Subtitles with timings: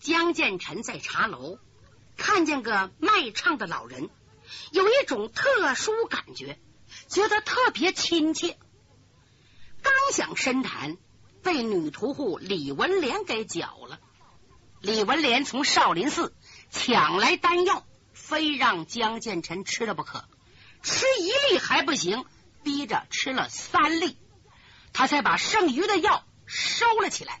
[0.00, 1.58] 江建臣在茶楼
[2.16, 4.08] 看见个卖唱的老人，
[4.72, 6.58] 有一种特殊感觉，
[7.08, 8.58] 觉得特别亲切。
[9.82, 10.96] 刚想深谈，
[11.42, 14.00] 被女屠户李文莲给搅了。
[14.80, 16.34] 李文莲从少林寺
[16.70, 20.28] 抢来丹药，非让江建臣吃了不可。
[20.82, 22.24] 吃一粒还不行，
[22.62, 24.16] 逼着吃了三粒，
[24.92, 27.40] 他才把剩余的药收了起来。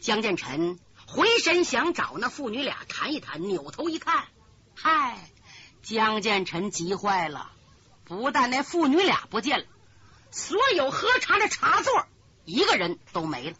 [0.00, 0.78] 江建臣
[1.12, 4.28] 回身想找那父女俩谈一谈，扭头一看，
[4.76, 5.18] 嗨，
[5.82, 7.50] 江建成急坏了。
[8.04, 9.66] 不但那父女俩不见了，
[10.30, 12.06] 所有喝茶的茶座
[12.44, 13.56] 一个人都没了。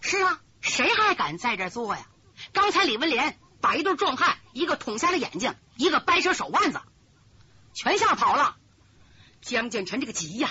[0.00, 2.06] 是啊，谁还敢在这坐呀？
[2.52, 6.80] 刚才李文莲把一对壮汉，一个捅瞎了眼睛，一个掰折手腕子。
[7.74, 8.56] 全吓跑了，
[9.40, 10.50] 江建成这个急呀！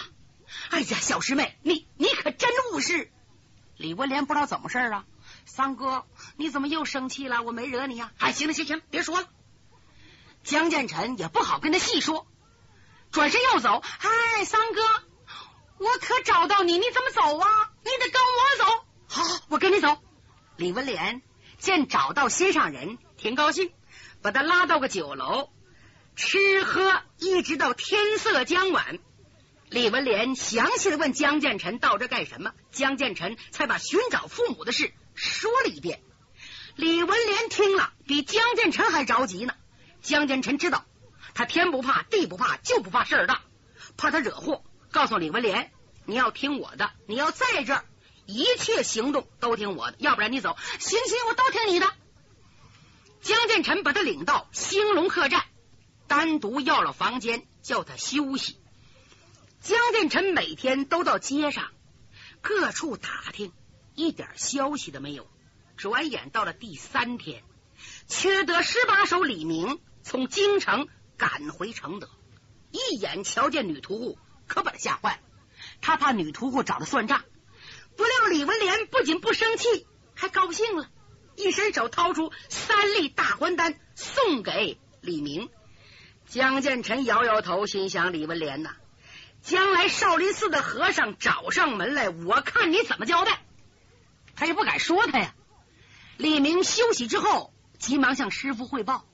[0.69, 3.09] 哎呀，小师妹，你你可真误事！
[3.77, 5.05] 李文莲不知道怎么事啊？
[5.47, 7.41] 三哥，你怎么又生气了？
[7.41, 8.11] 我没惹你呀！
[8.19, 9.27] 哎，行了，行行，别说了。
[10.43, 12.27] 江建成也不好跟他细说，
[13.11, 13.81] 转身要走。
[13.99, 14.81] 哎，三哥，
[15.77, 17.71] 我可找到你，你怎么走啊？
[17.83, 18.85] 你得跟我走。
[19.07, 19.97] 好，我跟你走。
[20.57, 21.21] 李文莲
[21.57, 23.71] 见找到心上人，挺高兴，
[24.21, 25.49] 把他拉到个酒楼。
[26.15, 28.99] 吃喝一直到天色将晚，
[29.69, 36.01] 李文莲详细的问江建成到这干什么，江建成才把寻找父母的事说了一遍。
[36.75, 39.53] 李文莲听了，比江建成还着急呢。
[40.01, 40.85] 江建成知道
[41.33, 43.41] 他天不怕地不怕，就不怕事儿大，
[43.97, 44.63] 怕他惹祸。
[44.91, 45.71] 告诉李文莲，
[46.05, 47.85] 你要听我的，你要在这儿，
[48.25, 50.55] 一切行动都听我的，要不然你走。
[50.79, 51.91] 行行，我都听你的。
[53.21, 55.43] 江建成把他领到兴隆客栈。
[56.07, 58.59] 单独要了房间，叫他休息。
[59.61, 61.71] 江建成每天都到街上
[62.41, 63.51] 各处打听，
[63.97, 65.27] 一点消息都没有。
[65.75, 67.43] 转眼到了第三天，
[68.07, 72.07] 缺德十八手李明从京城赶回承德，
[72.71, 75.19] 一眼瞧见女屠户，可把他吓坏了。
[75.81, 77.23] 他怕女屠户找他算账，
[77.95, 80.89] 不料李文莲不仅不生气，还高兴了，
[81.35, 85.49] 一伸手掏出三粒大还丹，送给李明。
[86.27, 88.75] 江建成摇摇头，心想：“李文莲呐，
[89.41, 93.41] 将来少林寺的和尚找上门来，我看你怎么交代。”
[94.37, 95.35] 他也不敢说他呀。
[96.15, 99.05] 李明休息之后，急忙向师傅汇报：“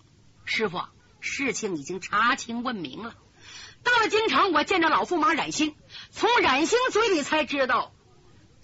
[0.45, 0.81] 师傅，
[1.21, 3.15] 事情已经查清问明了。
[3.83, 5.75] 到了京城，我见着老驸马冉星，
[6.11, 7.93] 从冉星嘴里才知道，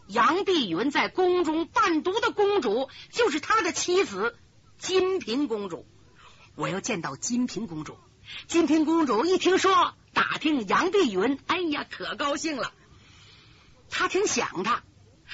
[0.08, 4.38] 杨碧云在宫中伴读的公主就是他的妻子
[4.78, 5.86] 金平公主。
[6.56, 7.98] 我要见到金平公主。”
[8.48, 12.72] 金平公主一听说打听杨碧云，哎呀，可高兴了。
[13.90, 14.84] 她挺想他，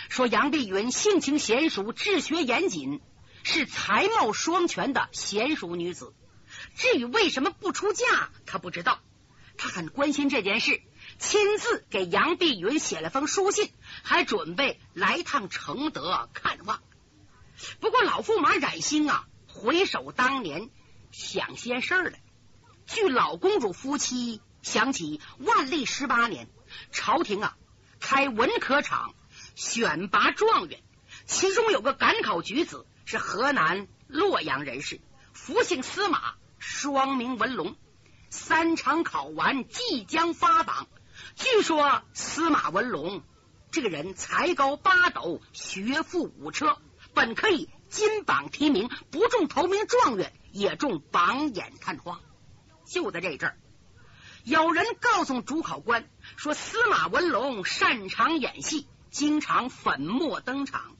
[0.10, 3.02] 说杨碧云性情娴熟，治学严谨，
[3.44, 6.14] 是才貌双全的娴熟女子。
[6.76, 9.00] 至于为什么不出嫁，他不知道。
[9.58, 10.82] 他很关心这件事，
[11.18, 13.72] 亲自给杨碧云写了封书信，
[14.04, 16.82] 还准备来趟承德看望。
[17.80, 20.70] 不过老驸马冉兴啊，回首当年，
[21.12, 22.22] 想些事儿来。
[22.86, 26.50] 据老公主夫妻想起，万历十八年，
[26.92, 27.56] 朝廷啊
[28.02, 29.16] 开文科场
[29.56, 30.84] 选拔状元，
[31.26, 35.00] 其中有个赶考举子是河南洛阳人士，
[35.34, 37.76] 福姓司马，双名文龙。
[38.30, 40.88] 三场考完，即将发榜。
[41.36, 43.24] 据说司马文龙
[43.72, 46.78] 这个人才高八斗，学富五车，
[47.14, 52.20] 本可以金榜题名，不中头名状元，也中榜眼探花。
[52.86, 53.58] 就在这阵儿，
[54.44, 60.98] 有人告诉主考官说，司马文龙擅长演戏，经常粉墨登场。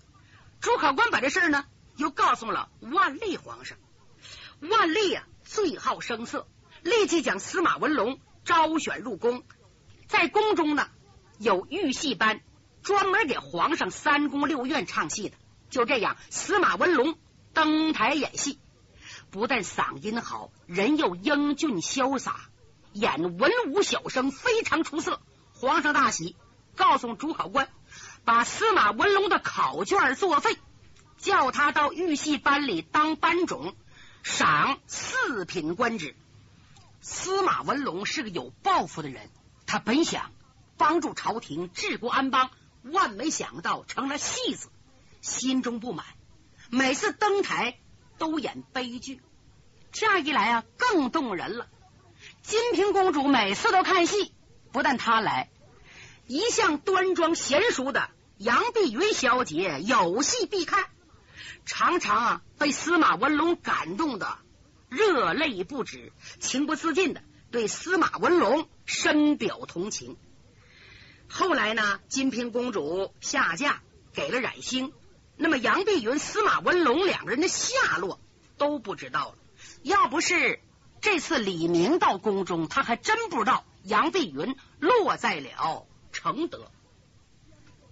[0.62, 1.66] 主考官把这事儿呢，
[1.98, 3.78] 又告诉了万历皇上。
[4.62, 6.48] 万历啊，最好声色，
[6.82, 9.44] 立即将司马文龙招选入宫。
[10.08, 10.88] 在宫中呢，
[11.40, 12.40] 有御戏班，
[12.84, 15.36] 专门给皇上三宫六院唱戏的。
[15.70, 17.18] 就这样，司马文龙
[17.54, 18.62] 登台演戏。
[19.30, 22.50] 不但嗓音好，人又英俊潇洒，
[22.94, 25.20] 演文武小生非常出色。
[25.52, 26.38] 皇上大喜，
[26.78, 27.68] 告诉主考官，
[28.26, 30.58] 把司马文龙的考卷作废，
[31.18, 33.76] 叫他到御戏班里当班种，
[34.24, 36.16] 赏四品官职。
[37.02, 39.30] 司马文龙是个有抱负的人，
[39.66, 40.32] 他本想
[40.76, 42.50] 帮助朝廷治国安邦，
[42.84, 44.70] 万没想到成了戏子，
[45.22, 46.06] 心中不满，
[46.70, 47.78] 每次登台。
[48.18, 49.20] 都演悲剧，
[49.92, 51.68] 这样一来啊，更动人了。
[52.44, 54.34] 金平公主每次都看戏，
[54.72, 55.50] 不但她来，
[56.26, 60.86] 一向端庄娴熟的杨碧云小姐有戏必看。
[61.66, 64.38] 常常啊被司马文龙感动的
[64.90, 70.18] 热泪不止，情不自禁的对司马文龙深表同情。
[71.28, 73.82] 后来呢，金平公主下嫁
[74.14, 74.94] 给了冉兴，
[75.38, 78.20] 那么杨碧云、司马文龙两个人的下落
[78.58, 79.38] 都不知道了。
[79.82, 80.60] 要不是
[81.02, 86.70] 这次李明到宫中，他还真不知道杨碧云落在了承德。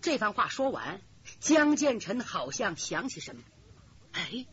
[0.03, 0.99] 这番话说完，
[1.39, 3.41] 江建成好像想起什么，
[4.11, 4.45] 哎，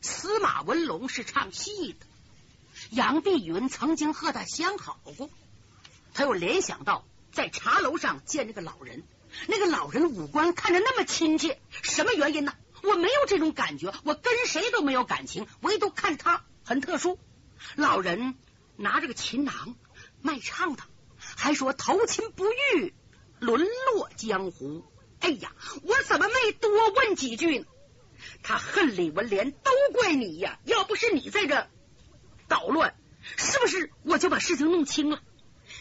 [0.00, 2.04] 司马文龙是唱戏的，
[2.90, 5.30] 杨碧云曾经和他相好过，
[6.12, 7.06] 他又联想到。
[7.30, 9.02] 在茶楼上见那个老人，
[9.48, 12.54] 那个老人五官看着那么亲切，什么原因呢？
[12.82, 17.18] 我没有这种感觉，我跟谁都没有感情，唯独看他很特殊。
[17.74, 18.36] 老人
[18.76, 19.74] 拿着个琴囊
[20.20, 20.84] 卖唱的，
[21.18, 22.94] 还说投亲不遇，
[23.44, 23.60] 沦
[23.92, 24.84] 落江湖。
[25.20, 25.52] 哎呀，
[25.82, 27.66] 我怎么没多问几句呢？
[28.42, 30.58] 他恨李文莲，都怪你呀！
[30.64, 31.68] 要不是你在这
[32.48, 32.94] 捣乱，
[33.36, 35.20] 是不是我就把事情弄清了？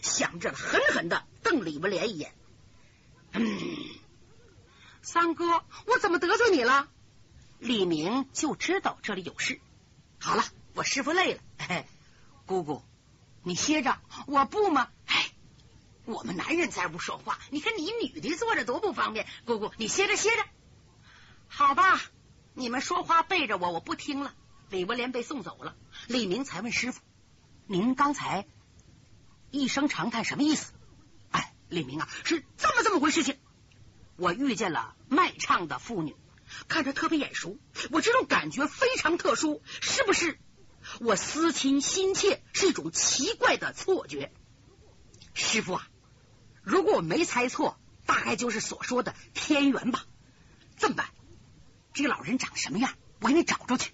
[0.02, 1.26] 想着狠狠的。
[1.44, 2.34] 瞪李文莲一眼，
[3.34, 3.60] 嗯，
[5.02, 6.88] 三哥，我怎么得罪你了？
[7.60, 9.60] 李明就知道这里有事。
[10.20, 11.86] 好了，我师傅累了，嘿
[12.46, 12.82] 姑姑，
[13.44, 14.00] 你歇着。
[14.26, 14.90] 我不吗？
[16.06, 19.26] 我们男人在屋说话，你看你女的坐着多不方便。
[19.46, 20.44] 姑姑，你歇着歇着。
[21.48, 22.02] 好吧，
[22.54, 24.34] 你们说话背着我，我不听了。
[24.70, 25.76] 李文莲被送走了，
[26.08, 27.00] 李明才问师傅
[27.68, 28.48] ：“您刚才
[29.52, 30.74] 一声长叹什么意思？”
[31.32, 33.38] 哎李明啊，是这么这么回事情。
[34.16, 36.16] 我遇见了卖唱的妇女，
[36.68, 37.58] 看着特别眼熟，
[37.92, 40.38] 我这种感觉非常特殊，是不是？
[41.00, 44.34] 我思亲心切，是一种奇怪的错觉。
[45.34, 45.88] 师傅啊，
[46.64, 50.06] 如果我没猜错，大概就是所说的天元吧。
[50.78, 51.10] 这么办？
[51.94, 52.94] 这个老人长什么样？
[53.20, 53.92] 我给你找出去。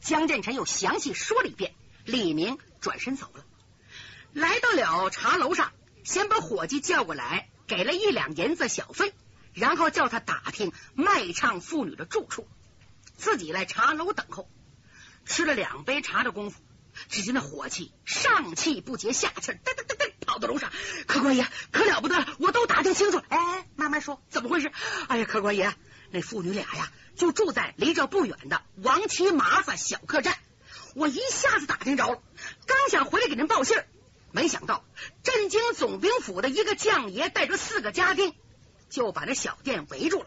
[0.00, 1.74] 江建成又详细说了一遍。
[2.04, 3.44] 李明转身走了，
[4.32, 5.72] 来到了茶楼上。
[6.04, 9.14] 先把伙计叫过来，给了一两银子小费，
[9.54, 12.48] 然后叫他打听卖唱妇女的住处，
[13.16, 14.50] 自己来茶楼等候。
[15.24, 16.60] 吃了两杯茶的功夫，
[17.08, 19.91] 只见那伙计上气不接下气，噔噔噔
[20.32, 20.72] 跑到楼上。
[21.06, 23.24] 客官爷，可了不得了，我都打听清楚了。
[23.28, 24.72] 哎，慢慢说，怎么回事？
[25.08, 25.74] 哎呀，客官爷，
[26.10, 30.34] 那父女俩呀，就住在离这不远的王七麻子小客栈。
[30.94, 32.22] 我一下子打听着了，
[32.66, 33.76] 刚想回来给您报信。
[34.30, 34.86] 没想到
[35.22, 38.34] 镇京总兵府的一个将爷带着四个家丁，
[38.88, 40.26] 就把那小店围住了。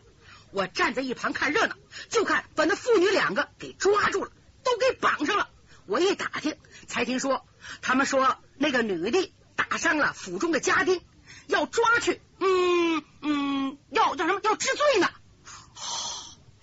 [0.51, 1.75] 我站在一旁看热闹，
[2.09, 4.31] 就看把那父女两个给抓住了，
[4.63, 5.49] 都给绑上了。
[5.87, 6.55] 我一打听，
[6.87, 7.45] 才听说
[7.81, 11.01] 他们说那个女的打伤了府中的家丁，
[11.47, 14.39] 要抓去，嗯嗯，要叫什么？
[14.43, 15.09] 要治罪呢？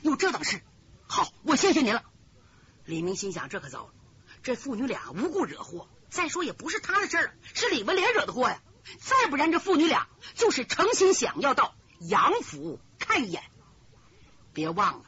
[0.01, 0.63] 有这等事？
[1.07, 2.05] 好，我谢谢您了。
[2.85, 3.93] 李明心想：这可糟了，
[4.43, 5.89] 这父女俩无故惹祸。
[6.11, 8.61] 再说也不是他的事儿，是李文莲惹的祸呀！
[9.01, 13.43] 再不然，这父女俩就是诚心想要到杨府看一眼。
[14.53, 15.05] 别忘了，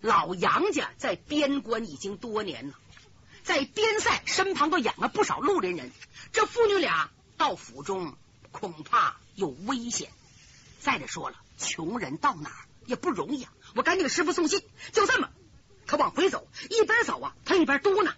[0.00, 2.74] 老杨家在边关已经多年了，
[3.42, 5.92] 在边塞身旁都养了不少绿林人。
[6.32, 8.14] 这父女俩到府中，
[8.52, 10.10] 恐怕有危险。
[10.80, 13.52] 再者说了，穷人到哪儿也不容易啊！
[13.74, 14.62] 我赶紧给师傅送信。
[14.92, 15.30] 就这么，
[15.86, 18.12] 他往回走，一边走啊，他一边嘟囔：“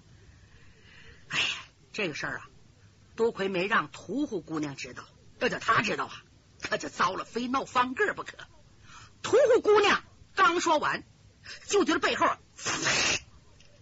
[1.28, 1.46] 哎呀。”
[1.92, 2.48] 这个事儿啊，
[3.16, 5.02] 多亏没让屠户姑娘知道，
[5.40, 6.22] 要叫她知道啊，
[6.62, 8.38] 可就糟了，非闹翻个不可。
[9.22, 10.00] 屠户姑娘
[10.36, 11.02] 刚说完，
[11.66, 12.28] 就觉得背后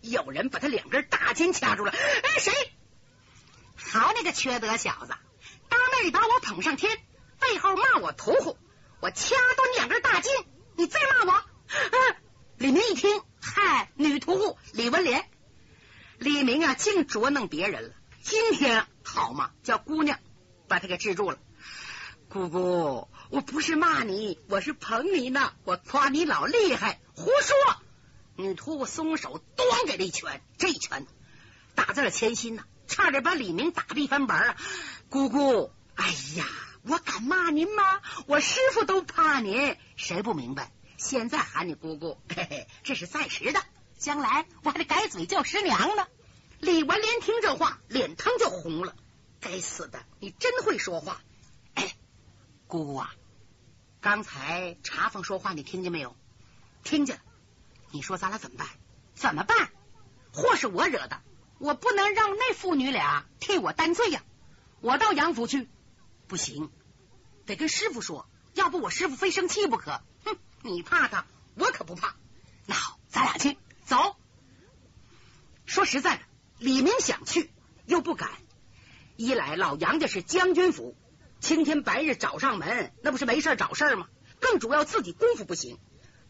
[0.00, 1.92] 有人把他两根大筋掐住了。
[1.92, 2.52] 哎，谁？
[3.76, 5.14] 好那个缺德小子，
[5.98, 6.96] 当那里把我捧上天，
[7.40, 8.56] 背后骂我屠户，
[9.00, 10.32] 我掐断你两根大筋，
[10.76, 11.44] 你再骂我。
[12.56, 15.28] 李明一听，嗨，女屠户李文莲。
[16.18, 17.94] 李明啊，净捉弄别人了。
[18.22, 20.20] 今天好嘛，叫姑娘
[20.68, 21.38] 把他给制住了。
[22.28, 27.00] 姑姑，我不是骂你，我是捧你呢，我夸你老厉害。
[27.16, 27.56] 胡说！
[28.36, 31.08] 女屠户松手，咣给了一拳，这一拳
[31.74, 34.56] 打在了前心呐，差点把李明打的一翻白啊！
[35.08, 36.46] 姑姑，哎呀，
[36.82, 38.00] 我敢骂您吗？
[38.26, 40.70] 我师傅都怕您，谁不明白？
[40.96, 43.60] 现在喊你姑姑，嘿嘿，这是暂时的，
[43.98, 46.06] 将来我还得改嘴叫师娘呢。
[46.60, 48.94] 李文莲听这话，脸腾就红了。
[49.40, 51.20] 该死的，你真会说话！
[51.74, 51.96] 哎，
[52.68, 53.12] 姑姑啊，
[54.00, 56.16] 刚才茶房说话，你听见没有？
[56.84, 57.20] 听见。
[57.90, 58.68] 你说咱俩怎么办？
[59.14, 59.70] 怎么办？
[60.32, 61.20] 祸是我惹的，
[61.58, 64.22] 我不能让那父女俩替我担罪呀！
[64.80, 65.68] 我到杨府去，
[66.28, 66.70] 不行，
[67.46, 70.02] 得跟师傅说，要不我师傅非生气不可。
[70.24, 72.14] 哼，你怕他，我可不怕。
[72.66, 73.56] 那好，咱俩去。
[73.84, 74.16] 走。
[75.64, 76.22] 说实在的，
[76.58, 77.50] 李明想去
[77.86, 78.30] 又不敢，
[79.16, 80.94] 一来老杨家是将军府，
[81.40, 84.08] 青天白日找上门，那不是没事找事吗？
[84.40, 85.78] 更主要自己功夫不行。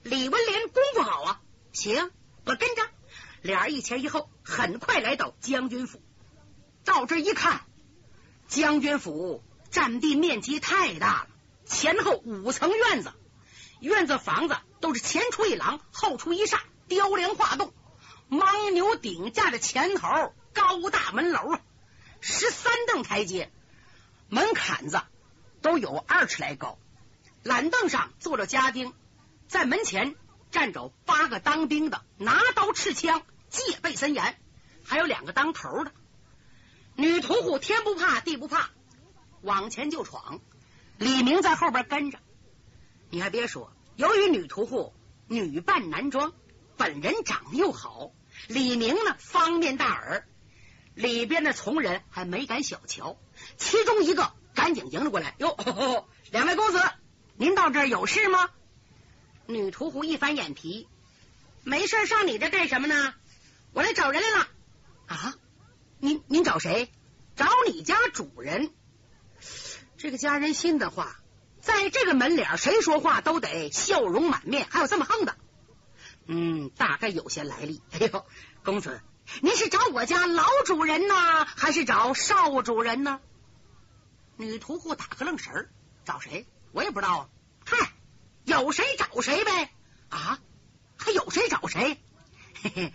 [0.04, 1.40] 李文莲功夫好啊，
[1.72, 2.12] 行，
[2.46, 2.88] 我跟着。
[3.42, 6.00] 俩人一前一后，很快来到将军府。
[6.84, 7.62] 到这一看，
[8.46, 11.28] 将军府占地面积太大了，
[11.64, 13.12] 前后五层院子，
[13.80, 17.72] 院子房子都是前出一廊，后出一煞，雕梁画栋，
[18.28, 21.60] 牦牛顶架着前头，高大门楼啊，
[22.20, 23.50] 十三凳台阶，
[24.28, 25.00] 门槛子
[25.62, 26.78] 都有二尺来高，
[27.42, 28.92] 懒凳上坐着家丁，
[29.48, 30.14] 在门前。
[30.50, 33.20] 站着八个当兵的，拿刀持枪，
[33.50, 34.40] 戒备森严，
[34.82, 35.92] 还有两个当头的
[36.94, 38.70] 女屠户，天不怕地不怕，
[39.42, 40.40] 往前就闯。
[40.98, 42.18] 李明在后边跟着。
[43.10, 44.92] 你还别说，由于女屠户
[45.28, 46.32] 女扮男装，
[46.76, 48.12] 本人长得又好，
[48.48, 50.26] 李明呢方面大耳，
[50.94, 53.18] 里边的从人还没敢小瞧。
[53.56, 55.56] 其中一个赶紧迎了过来：“哟，
[56.30, 56.82] 两位公子，
[57.36, 58.50] 您到这儿有事吗？”
[59.46, 60.88] 女屠户一翻眼皮，
[61.64, 63.14] 没事上你这干什么呢？
[63.72, 64.48] 我来找人来了
[65.06, 65.34] 啊！
[65.98, 66.92] 您您找谁？
[67.36, 68.74] 找你家主人。
[69.96, 71.20] 这个家人心的话，
[71.60, 75.36] 在这个门脸，谁说话都得笑容满面，还有这么横的。
[76.26, 77.82] 嗯，大概有些来历。
[77.92, 78.26] 哎呦，
[78.64, 79.00] 公子，
[79.40, 81.14] 您是找我家老主人呢，
[81.44, 83.20] 还是找少主人呢？
[84.36, 85.68] 女屠户打个愣神，
[86.04, 86.46] 找谁？
[86.72, 87.28] 我也不知道啊。
[87.64, 87.92] 嗨。
[88.44, 89.70] 有谁找谁呗
[90.08, 90.38] 啊！
[90.96, 92.00] 还有谁找谁？
[92.62, 92.94] 嘿嘿，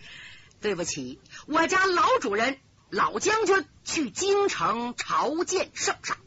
[0.61, 2.59] 对不起，我家老主人
[2.89, 6.17] 老将军去京城朝见圣上，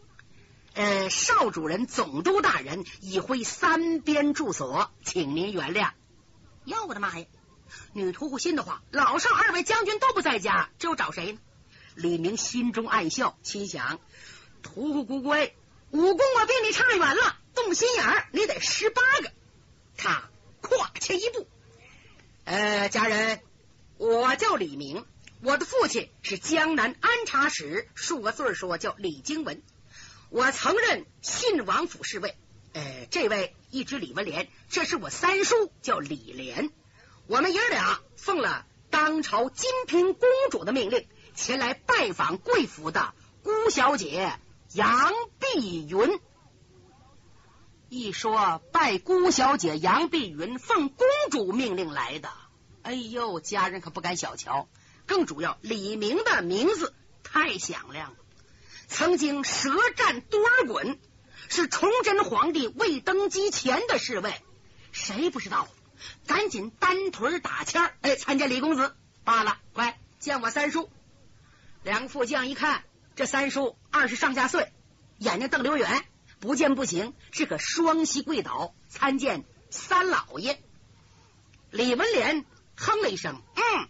[0.76, 5.92] 呃，少主人总督大人已回三边住所，请您原谅。
[6.66, 7.24] 哟，我的妈呀！
[7.94, 11.38] 女屠户心的话，老少二位将军都不在家，这又找谁呢？
[11.94, 14.00] 李明心中暗笑，心想：
[14.62, 17.38] 屠户姑姑，武功我比你差远了。
[17.54, 19.32] 动心眼儿，你得十八个。
[19.96, 20.28] 他
[20.60, 21.48] 跨前一步，
[22.44, 23.40] 呃，家人，
[23.96, 25.06] 我叫李明，
[25.40, 29.62] 我的父亲是江南安察使，数个字说叫李经文。
[30.30, 32.36] 我曾任信王府侍卫。
[32.72, 36.70] 呃，这位一指李文莲，这是我三叔，叫李莲。
[37.26, 44.38] 我们爷俩奉了当朝金平公主的命令，前来拜访贵府的姑小姐
[44.72, 46.20] 杨碧云。
[47.88, 52.28] 一说拜姑小姐杨碧云奉公主命令来的，
[52.82, 54.68] 哎呦，家人可不敢小瞧。
[55.06, 56.92] 更主要，李明的名字
[57.22, 58.16] 太响亮了，
[58.88, 60.98] 曾经舌战多尔衮，
[61.48, 64.40] 是崇祯皇帝未登基前的侍卫，
[64.92, 65.68] 谁不知道？
[66.26, 68.94] 赶紧单腿打签哎，参见李公子。
[69.24, 70.88] 罢了，快见我三叔。
[71.82, 72.84] 两副将一看，
[73.16, 74.72] 这三叔二十上下岁，
[75.18, 76.04] 眼睛瞪溜圆。
[76.38, 80.62] 不见不行，只可双膝跪倒参见三老爷。
[81.70, 82.44] 李文莲
[82.76, 83.88] 哼了一声，嗯，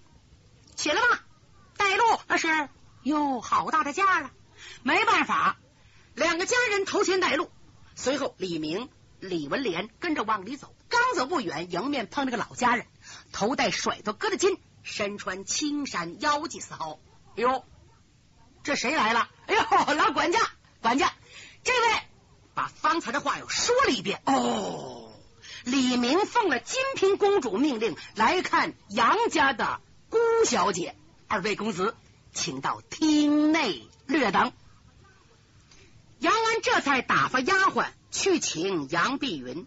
[0.74, 1.24] 起来吧，
[1.76, 2.04] 带路。
[2.28, 2.68] 那是
[3.02, 4.30] 哟，好大的架啊！
[4.82, 5.58] 没办法，
[6.14, 7.50] 两个家人头前带路。
[7.94, 8.88] 随后，李明、
[9.20, 10.74] 李文莲跟着往里走。
[10.88, 12.86] 刚走不远，迎面碰着个老家人，
[13.32, 17.00] 头戴甩头疙瘩巾，身穿青衫，腰系丝袍。
[17.36, 17.64] 哎呦，
[18.62, 19.28] 这谁来了？
[19.46, 20.38] 哎呦，老管家，
[20.80, 21.12] 管家，
[21.64, 22.02] 这位。
[22.54, 24.22] 把方才的话又说了一遍。
[24.24, 25.12] 哦，
[25.64, 30.96] 李明奉了金平公主命令来看杨家的姑小姐，
[31.28, 31.94] 二位公子，
[32.36, 34.52] 请到厅内略等。
[36.18, 39.66] 杨安这才打发丫鬟去请杨碧云。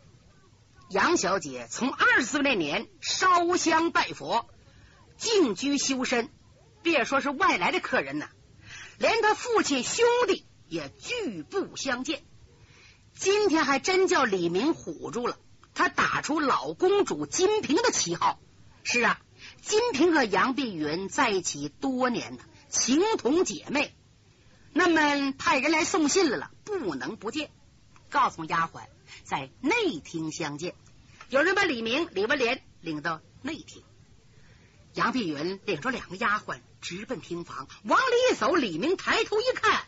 [0.89, 4.47] 杨小姐从二十岁那年烧香拜佛，
[5.17, 6.29] 静居修身，
[6.81, 8.29] 别说是外来的客人呢，
[8.97, 12.23] 连他父亲兄弟也拒不相见。
[13.15, 15.37] 今天还真叫李明唬住了，
[15.73, 18.39] 他打出老公主金瓶的旗号。
[18.83, 19.19] 是啊，
[19.61, 23.95] 金瓶和杨碧云在一起多年了，情同姐妹。
[24.71, 27.49] 那么派人来送信了，不能不见。
[28.09, 28.87] 告诉丫鬟
[29.23, 30.75] 在内厅相见。
[31.29, 33.83] 有人把李明、李文莲领到内厅。
[34.93, 39.83] 杨碧云领着两个丫鬟直奔厅房，往里一走，李明抬头一看。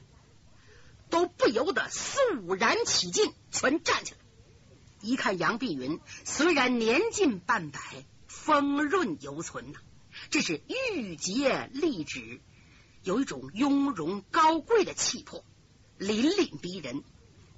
[1.09, 4.19] 都不由得肃然起敬，全站起来。
[5.01, 7.79] 一看杨碧云，虽然年近半百，
[8.27, 9.79] 丰润犹存呐，
[10.29, 12.39] 这是玉洁丽质，
[13.03, 15.43] 有一种雍容高贵的气魄，
[15.99, 17.03] 凛凛逼人。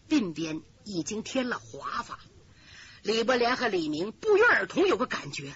[0.09, 2.19] 鬓边已经添了华发。
[3.01, 5.55] 李伯莲和李明不约而同有个感觉，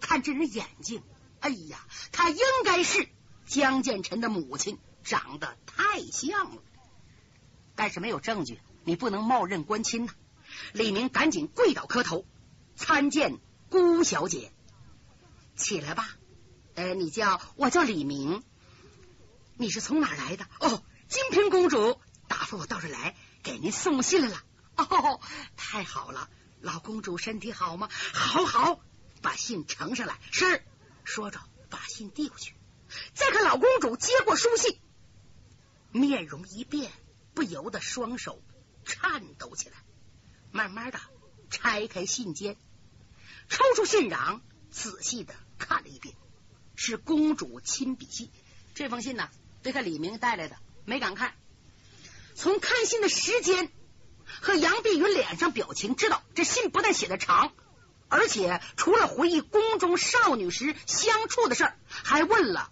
[0.00, 1.02] 看这人眼睛，
[1.40, 3.08] 哎呀，他应该是
[3.46, 6.62] 江建成的母亲，长得太像了。
[7.74, 10.14] 但是没有证据，你不能冒认官亲呐。
[10.72, 12.24] 李明赶紧跪倒磕头，
[12.74, 13.38] 参见
[13.70, 14.52] 姑小姐。
[15.54, 16.08] 起来吧，
[16.74, 18.42] 呃，你叫我叫李明，
[19.58, 20.46] 你是从哪来的？
[20.60, 24.42] 哦，金平公主答复我到这来，给您送信来了。
[24.76, 25.20] 哦，
[25.56, 26.28] 太好了，
[26.60, 27.88] 老公主身体好吗？
[28.12, 28.80] 好好，
[29.22, 30.18] 把信呈上来。
[30.30, 30.62] 是，
[31.04, 32.54] 说着把信递过去。
[33.14, 34.78] 再看老公主接过书信，
[35.90, 36.92] 面容一变，
[37.34, 38.42] 不由得双手
[38.84, 39.78] 颤抖起来，
[40.52, 41.00] 慢慢的
[41.48, 42.56] 拆开信笺，
[43.48, 45.34] 抽出信瓤，仔细的。
[45.58, 46.14] 看了一遍，
[46.74, 48.30] 是公主亲笔信。
[48.74, 49.30] 这封信呢，
[49.66, 51.34] 这个李明带来的，没敢看。
[52.36, 53.68] 从看信的时间
[54.24, 57.52] 和杨碧云脸上表情，知道这信不但写的长，
[58.08, 62.70] 而且除了回忆宫中少女时相处的事儿，还问了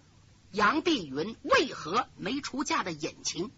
[0.53, 3.51] 杨碧云为何没出嫁的隐情。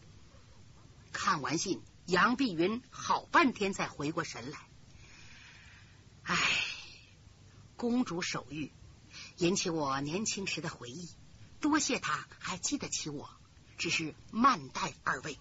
[1.13, 4.59] 看完信，杨碧云好半天才回过神来。
[6.23, 6.39] 唉，
[7.77, 8.71] 公主手谕。
[9.37, 11.11] 引起我年轻时的回忆，
[11.69, 13.29] 多谢他还记得起我，
[13.77, 15.37] 只是慢待二位。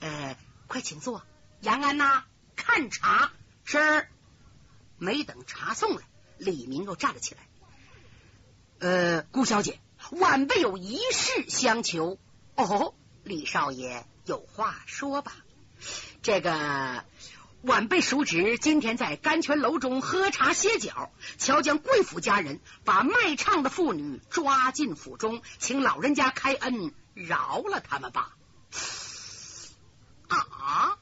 [0.00, 1.22] 呃，快请坐。
[1.60, 2.24] 杨安呐，
[2.56, 3.32] 看茶
[3.64, 4.08] 是。
[4.98, 6.02] 没等茶送来，
[6.38, 7.40] 李明又站了起来。
[8.80, 9.78] 呃，顾小姐，
[10.10, 12.18] 晚辈有一事相求。
[12.56, 15.36] 哦，李少爷有话说吧。
[16.20, 17.04] 这个。
[17.64, 28.36] 晚辈叔侄今天在甘泉楼中喝茶歇脚，瞧见贵府家人把卖唱的妇女抓进府中，请老人家开恩饶了他们吧。
[30.28, 30.98] 啊！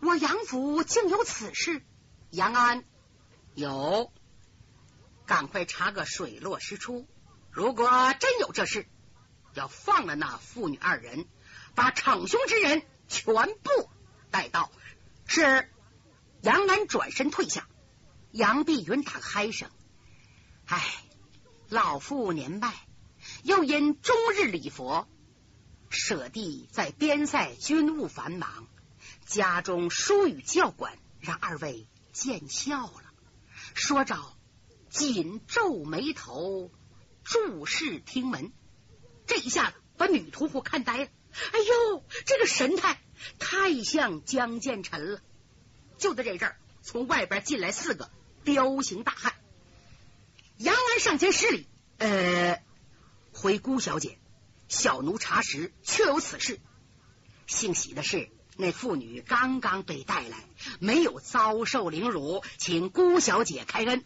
[0.00, 1.84] 我杨府竟有此事？
[2.30, 2.82] 杨安
[3.54, 4.12] 有，
[5.24, 7.06] 赶快查个水落石出。
[7.52, 8.88] 如果真有这事，
[9.52, 11.26] 要放了那妇女二人，
[11.76, 13.88] 把逞凶之人全部
[14.32, 14.72] 带到。
[15.26, 15.68] 是
[16.42, 17.66] 杨安转身退下，
[18.30, 19.70] 杨碧云打个嗨声
[20.66, 20.82] ：“唉，
[21.68, 22.74] 老妇年迈，
[23.42, 25.08] 又因终日礼佛，
[25.88, 28.68] 舍弟在边塞军务繁忙，
[29.26, 33.04] 家中疏于教管，让二位见笑了。”
[33.74, 34.36] 说着，
[34.90, 36.70] 紧皱眉头，
[37.24, 38.52] 注视厅门。
[39.26, 41.08] 这一下子把女屠户看呆了。
[41.52, 43.00] 哎呦，这个神态！
[43.38, 45.20] 太像江建臣了！
[45.96, 48.10] 就在这阵儿，从外边进来四个
[48.42, 49.34] 彪形大汉。
[50.58, 51.66] 杨安上前施礼
[51.98, 52.62] ：“呃，
[53.32, 54.18] 回姑小姐，
[54.68, 56.60] 小奴查实确有此事。
[57.46, 60.48] 幸喜的是，那妇女刚刚被带来，
[60.80, 64.04] 没有遭受凌辱，请姑小姐开恩。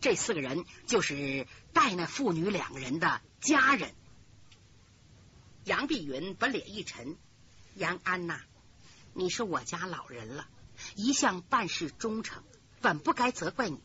[0.00, 3.94] 这四个人就是带那妇女两个人的家人。”
[5.64, 7.16] 杨碧云把脸一沉
[7.76, 8.40] ：“杨安呐。”
[9.12, 10.46] 你是我家老人了，
[10.94, 12.42] 一向办事忠诚，
[12.80, 13.80] 本不该责怪你。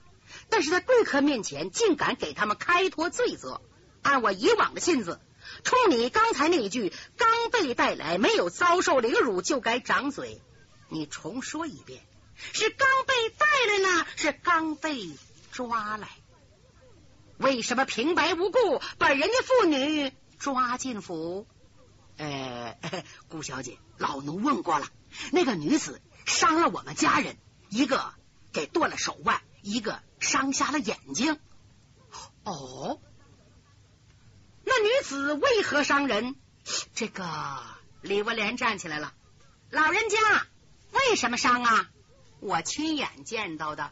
[0.50, 3.62] 但是在贵客面前，竟敢给他们开脱罪责。
[4.02, 5.20] 按我以往的性子，
[5.64, 10.42] 冲你刚才那一句“刚被带来，没有遭受凌辱”，就该掌嘴。
[10.90, 12.02] 你重说一遍，
[12.54, 15.10] 是刚被带来呢，是刚被
[15.52, 16.10] 抓来？
[17.38, 21.46] 为什么平白无故把人家妇女抓进府？
[22.18, 22.78] 呃，
[23.30, 24.88] 顾小姐，老奴问过了。
[25.32, 27.38] 那个女子伤了我们家人，
[27.70, 28.14] 一个
[28.52, 31.40] 给断了手腕，一个伤瞎了眼睛。
[32.44, 33.00] 哦，
[34.64, 36.36] 那女子为何伤人？
[36.94, 37.62] 这个
[38.02, 39.14] 李文莲站起来了，
[39.70, 40.18] 老人家
[40.92, 41.90] 为什么伤啊？
[42.40, 43.92] 我亲眼见到的，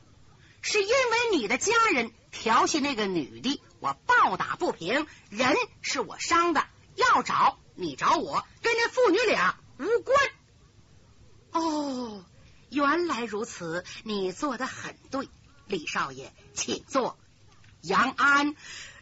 [0.61, 10.17] 是因为你的家人调戏那个女的，我暴打不平，人是我伤的，要找你找我，跟那父女俩无关。
[11.51, 12.25] 哦，
[12.69, 15.29] 原来如此，你做的很对，
[15.67, 17.17] 李少爷，请坐。
[17.81, 18.55] 杨安，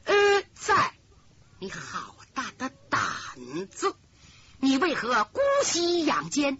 [0.06, 0.94] 呃，在，
[1.60, 3.00] 你好大的胆
[3.70, 3.96] 子，
[4.60, 6.58] 你为何姑息养奸？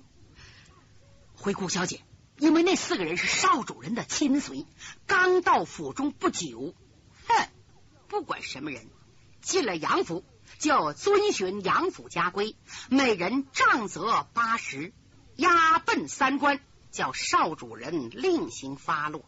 [1.34, 2.04] 回顾小姐，
[2.38, 4.68] 因为那四个人是少主人的亲随，
[5.08, 6.76] 刚到府中不久。
[7.28, 7.50] 哼，
[8.08, 8.88] 不管什么人
[9.42, 10.24] 进了杨府，
[10.60, 12.56] 就遵循杨府家规，
[12.90, 14.94] 每人杖责八十。
[15.38, 16.60] 押奔三关，
[16.92, 19.26] 叫少主人另行发落。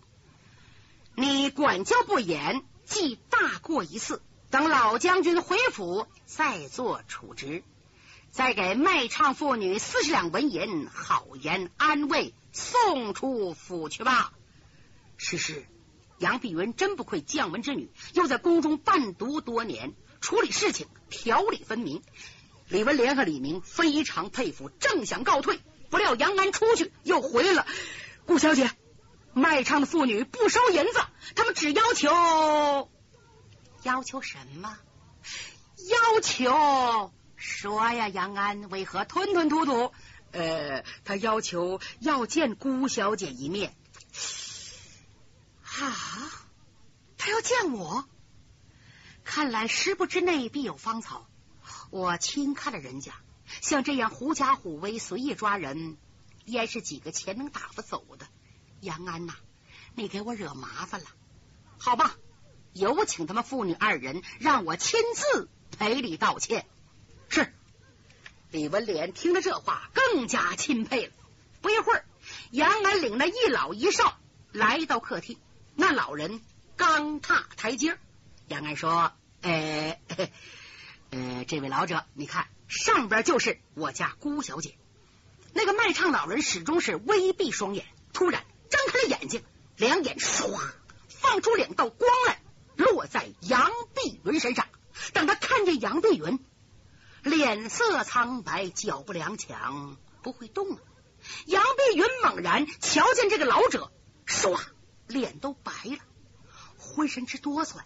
[1.15, 4.21] 你管教不严，记大过一次。
[4.49, 7.63] 等老将军回府，再做处置。
[8.29, 14.33] 再给卖唱妇女四十两纹银，好言安慰，送出府去吧。
[15.17, 15.65] 是是，
[16.19, 22.01] 杨碧云真不愧将门之女，又在宫中伴读多年，处理事情条理分明。
[22.69, 25.59] 李文莲和李明非常佩服，正想告退，
[25.89, 27.67] 不料杨安出去又回来了。
[28.25, 28.71] 顾小姐，
[29.33, 31.01] 卖唱的妇女不收银子，
[31.36, 32.89] 他们只要求
[33.83, 34.77] 要求什么？
[35.89, 39.91] 要求说呀，杨安为何吞吞吐吐？
[40.31, 43.75] 呃，他要求要见顾小姐一面。
[45.63, 46.31] 啊，
[47.17, 48.05] 他要见我，
[49.23, 51.27] 看来十步之内必有芳草。
[51.89, 53.13] 我轻看了人家，
[53.62, 55.97] 像这样狐假虎威、随意抓人，
[56.45, 58.27] 焉是几个钱能打发走的？
[58.81, 59.36] 杨安呐，
[59.95, 61.07] 你给我惹麻烦了，
[61.77, 62.15] 好吧？
[62.73, 66.65] 有请他们父女二人，让我亲自赔礼道歉。
[67.29, 67.53] 是。
[68.49, 71.13] 李文莲听了这话，更加钦佩了。
[71.62, 72.05] 不一会儿，
[72.51, 74.17] 杨安领了一老一少
[74.51, 75.39] 来到客厅。
[75.75, 76.41] 那老人
[76.75, 77.97] 刚踏台阶，
[78.47, 79.99] 杨安说：“呃，
[81.12, 84.77] 呃，这位老者，你看上边就是我家姑小姐。”
[85.53, 89.43] 那个卖唱老人始终是微闭双眼，突然睁开了眼睛，
[89.77, 90.60] 两眼唰
[91.08, 92.41] 放出两道光来，
[92.75, 94.67] 落在杨碧云身上。
[95.13, 96.39] 等他看见杨碧云。
[97.23, 100.79] 脸色苍白，脚步踉跄，不会动了。
[101.45, 103.93] 杨碧云猛然瞧见这个老者，
[104.27, 104.60] 唰，
[105.08, 105.99] 脸都白了，
[106.77, 107.77] 浑身直哆嗦。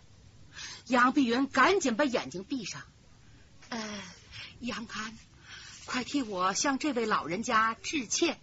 [0.87, 2.81] 杨碧云赶紧把眼睛闭上。
[3.69, 4.01] 呃，
[4.59, 5.17] 杨安，
[5.85, 8.39] 快替我向这位老人家致歉，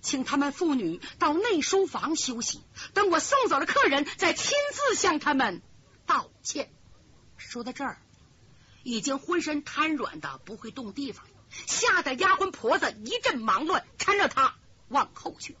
[0.00, 2.62] 请他们父女到内书房休息，
[2.94, 5.62] 等我送走了客人，再亲自向他们
[6.06, 6.70] 道歉。
[7.36, 7.98] 说到这儿。
[8.84, 11.26] 已经浑身瘫软的不会动地方，
[11.66, 14.54] 吓得丫鬟婆子一阵忙乱，搀着他
[14.88, 15.58] 往后去。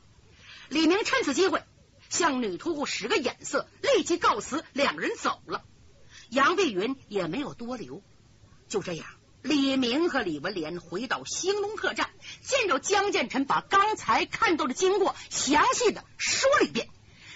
[0.70, 1.62] 李明趁此机会
[2.08, 5.62] 向女屠户使个眼色，立即告辞，两人走了。
[6.30, 8.02] 杨碧云也没有多留。
[8.68, 9.06] 就这样，
[9.42, 12.10] 李明和李文莲回到兴隆客栈，
[12.42, 16.88] 见着江建成，把刚才看到的经过详细的说了一遍。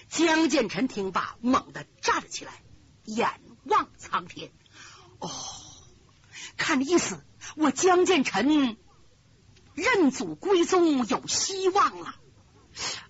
[0.09, 2.63] 江建成听罢，猛地站了起来，
[3.05, 4.53] 眼望苍天，
[5.19, 5.31] 哦。
[6.59, 7.25] 看这意思，
[7.57, 8.77] 我江建成
[9.75, 12.15] 认祖归宗有希望了。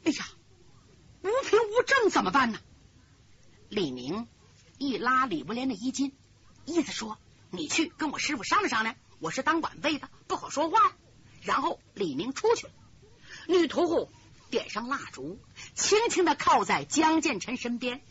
[0.04, 0.28] 哎呀，
[1.22, 2.60] 无凭无证怎么办呢？
[3.68, 4.28] 李明
[4.82, 6.12] 一拉李文莲的衣襟，
[6.64, 7.16] 意思说
[7.50, 10.92] ：“你去跟我师傅商量商量，我是当晚辈的，不好说话。”
[11.42, 12.72] 然后李明出去了。
[13.46, 14.10] 女屠户
[14.50, 15.38] 点上蜡烛，
[15.74, 18.02] 轻轻的靠在江建成身边，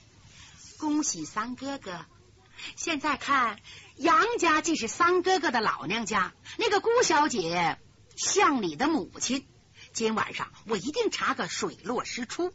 [0.77, 2.05] 恭喜三哥哥。
[2.75, 3.59] 现在看。
[3.97, 7.77] 杨家既是三哥哥的老娘家，那个姑小姐
[8.15, 9.45] 像你的母亲。
[9.93, 12.51] 今晚上我一定查个水落石出。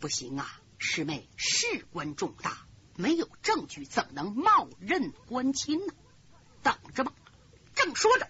[0.00, 2.66] 不行啊，师妹事关重大，
[2.98, 5.94] 没有证据怎能冒认官亲呢？
[6.64, 7.12] 等着吧。
[7.76, 8.28] 正说着，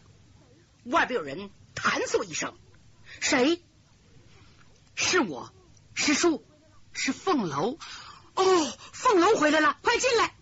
[0.84, 2.54] 外边有人弹嗦一声
[3.18, 3.62] ：“谁？
[4.94, 5.50] 是我，
[5.94, 6.44] 师叔，
[6.92, 7.78] 是凤楼。
[8.34, 10.34] 哦，凤楼回来了，快进来。”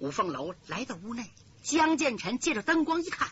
[0.00, 1.30] 五凤楼来到屋内，
[1.62, 3.30] 江建成借着灯光一看，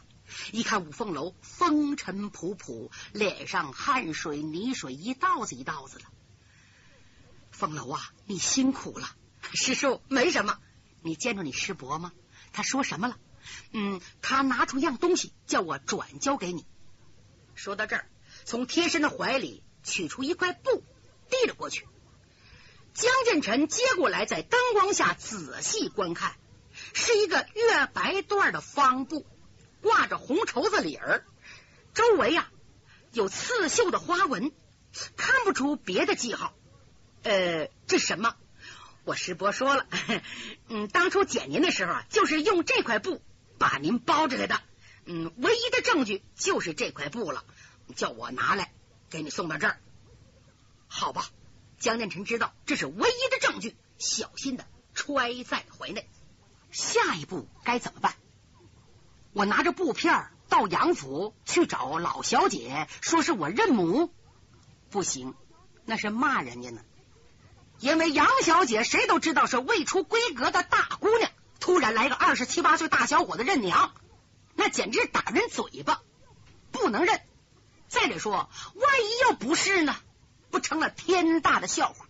[0.53, 6.05] 一看五凤楼风尘仆仆，脸上汗水泥水一道子一道子的。
[7.51, 9.09] 凤楼啊，你辛苦了。
[9.53, 10.59] 师叔没什么，
[11.03, 12.13] 你见着你师伯吗？
[12.53, 13.19] 他说什么了？
[13.73, 16.67] 嗯，他拿出一样东西，叫我转交给你。
[17.55, 18.09] 说到这儿，
[18.45, 20.83] 从贴身的怀里取出一块布，
[21.31, 21.87] 递了过去。
[22.95, 26.35] 江建臣接过来，在灯光下仔细观看。
[26.93, 29.27] 是一个月白缎的方布，
[29.81, 31.25] 挂着红绸子领儿，
[31.95, 32.51] 周围呀
[33.13, 34.53] 有刺绣的花纹，
[35.17, 36.55] 看不出别的记号。
[37.23, 38.37] 呃，这什么？
[39.07, 39.87] 我师伯说了，
[40.67, 43.23] 嗯，当初捡您的时候啊，就是用这块布
[43.57, 44.61] 把您包着来的。
[45.05, 47.45] 嗯，唯一的证据就是这块布了，
[47.95, 48.73] 叫我拿来
[49.09, 49.79] 给你送到这儿。
[50.89, 51.31] 好吧，
[51.79, 56.11] 江建成知道这是唯一的证据，小心的揣在怀内。
[56.73, 58.17] 下一步该怎么办？
[59.33, 64.13] 我拿着布片到杨府去找老小姐，说是我认母，
[64.91, 65.37] 不行，
[65.85, 66.81] 那是骂人家呢。
[67.79, 73.95] 因为杨小姐谁都知道是未出闺阁的大姑娘，突然来个二十七八岁大小伙子认娘，
[74.55, 76.01] 那简直打人嘴巴，
[76.73, 77.21] 不能认。
[77.89, 79.95] 再者说，万一要不是呢，
[80.51, 82.07] 不成了天大的笑话。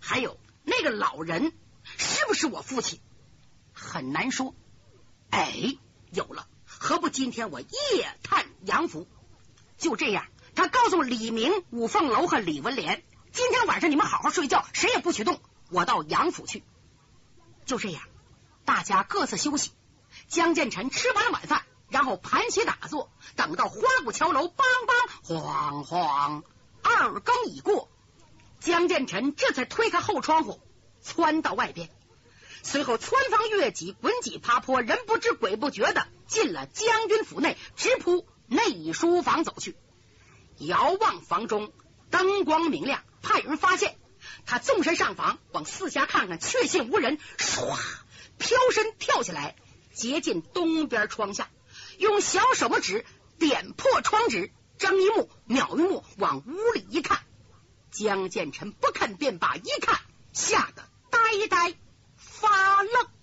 [0.00, 1.52] 还有那个老人
[1.96, 3.00] 是不是我父亲？
[3.72, 4.54] 很难说，
[5.30, 5.76] 哎，
[6.10, 7.68] 有了，何不今天我夜
[8.22, 9.06] 探杨府？
[9.78, 13.02] 就这样，他告诉李明、五凤楼和李文莲，
[13.36, 16.64] 今天晚上你们好好睡觉，谁也不许动，我到杨府去。
[17.66, 18.02] 就这样，
[18.64, 19.72] 大家各自休息。
[20.26, 24.54] 江建成吃完了晚饭，然后盘膝打坐，等到花鼓敲楼，梆
[24.86, 26.44] 梆，晃晃，
[26.82, 27.90] 二更已过，
[28.58, 30.58] 江建成这才推开后窗户，
[31.02, 31.90] 窜到外边。
[32.62, 39.76] 随后穿房越脊，滚几爬坡，人不知鬼不觉的进了将军府内，直扑内书房走去。
[40.56, 41.70] 遥望房中
[42.08, 43.98] 灯光明亮，怕有人发现。
[44.44, 47.76] 他纵身上房，往四下看看，确信无人，唰，
[48.38, 49.56] 飘身跳起来，
[49.92, 51.48] 接近东边窗下，
[51.98, 53.04] 用小手指
[53.38, 57.20] 点破窗纸，睁一目，秒一目，往屋里一看，
[57.90, 60.00] 江建成不看便罢，一看
[60.32, 61.74] 吓得呆呆
[62.16, 63.15] 发愣。